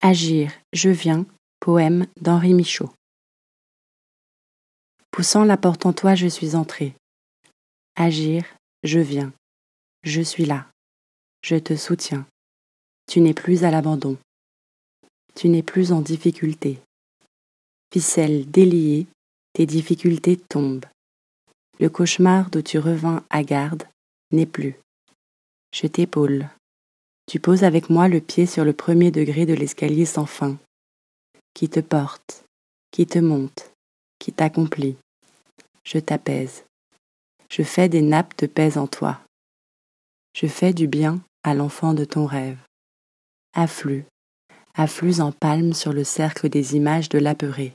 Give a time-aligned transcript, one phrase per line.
[0.00, 1.26] Agir, je viens,
[1.58, 2.92] poème d'Henri Michaud.
[5.10, 6.94] Poussant la porte en toi, je suis entré.
[7.96, 8.44] Agir,
[8.84, 9.32] je viens,
[10.04, 10.70] je suis là,
[11.42, 12.24] je te soutiens.
[13.08, 14.16] Tu n'es plus à l'abandon.
[15.34, 16.78] Tu n'es plus en difficulté.
[17.92, 19.08] Ficelle déliée,
[19.52, 20.86] tes difficultés tombent.
[21.80, 23.82] Le cauchemar d'où tu revins à garde
[24.30, 24.76] n'est plus.
[25.74, 26.48] Je t'épaule.
[27.28, 30.56] Tu poses avec moi le pied sur le premier degré de l'escalier sans fin,
[31.52, 32.46] qui te porte,
[32.90, 33.70] qui te monte,
[34.18, 34.96] qui t'accomplit.
[35.84, 36.64] Je t'apaise.
[37.50, 39.20] Je fais des nappes de paix en toi.
[40.34, 42.58] Je fais du bien à l'enfant de ton rêve.
[43.52, 44.06] Afflue,
[44.74, 47.74] afflue en palme sur le cercle des images de l'apeuré.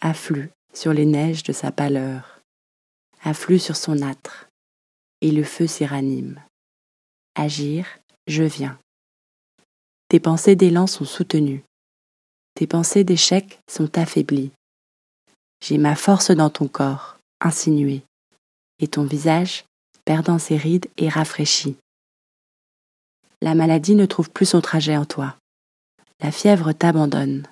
[0.00, 2.40] Afflue sur les neiges de sa pâleur.
[3.22, 4.48] Afflue sur son âtre.
[5.20, 6.42] Et le feu s'y ranime.
[7.36, 7.86] Agir,
[8.26, 8.78] je viens.
[10.08, 11.64] Tes pensées d'élan sont soutenues.
[12.54, 14.52] Tes pensées d'échec sont affaiblies.
[15.62, 18.02] J'ai ma force dans ton corps, insinuée,
[18.78, 19.64] et ton visage,
[20.04, 21.76] perdant ses rides, est rafraîchi.
[23.42, 25.36] La maladie ne trouve plus son trajet en toi.
[26.20, 27.46] La fièvre t'abandonne.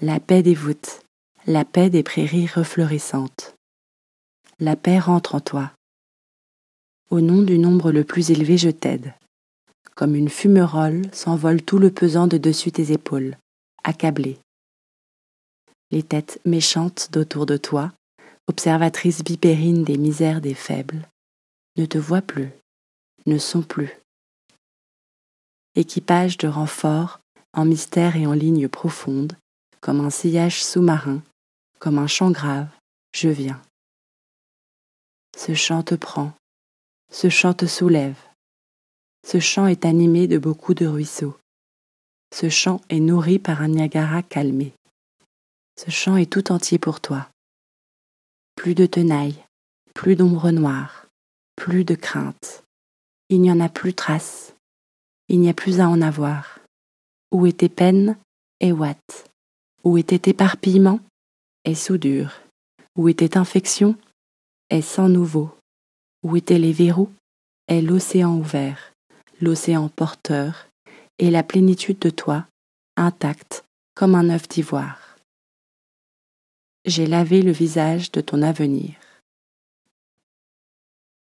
[0.00, 1.02] La paix des voûtes,
[1.46, 3.54] la paix des prairies refleurissantes.
[4.58, 5.72] La paix rentre en toi,
[7.10, 9.14] au nom du nombre le plus élevé, je t'aide.
[9.94, 13.36] Comme une fumerolle s'envole tout le pesant de dessus tes épaules,
[13.84, 14.38] accablé.
[15.90, 17.92] Les têtes méchantes d'autour de toi,
[18.48, 21.08] observatrices vipérines des misères des faibles,
[21.76, 22.50] ne te voient plus,
[23.26, 23.90] ne sont plus.
[25.74, 27.20] Équipage de renfort
[27.52, 29.34] en mystère et en ligne profonde,
[29.80, 31.22] comme un sillage sous-marin,
[31.78, 32.68] comme un chant grave,
[33.14, 33.60] je viens.
[35.36, 36.32] Ce chant te prend,
[37.10, 38.18] ce chant te soulève.
[39.26, 41.36] Ce chant est animé de beaucoup de ruisseaux.
[42.32, 44.72] Ce chant est nourri par un Niagara calmé.
[45.78, 47.28] Ce chant est tout entier pour toi.
[48.54, 49.42] Plus de tenailles,
[49.94, 51.06] plus d'ombre noire,
[51.56, 52.62] plus de crainte.
[53.28, 54.54] Il n'y en a plus trace.
[55.28, 56.60] Il n'y a plus à en avoir.
[57.32, 58.16] Où étaient peine
[58.60, 59.30] et watt
[59.82, 61.00] Où était éparpillement
[61.64, 62.32] et soudure?
[62.96, 63.96] Où était infection
[64.70, 65.55] et sang nouveau?
[66.26, 67.12] Où étaient les verrous
[67.68, 68.92] est l'océan ouvert,
[69.40, 70.66] l'océan porteur,
[71.20, 72.48] et la plénitude de toi,
[72.96, 73.64] intacte
[73.94, 75.18] comme un œuf d'ivoire.
[76.84, 78.94] J'ai lavé le visage de ton avenir.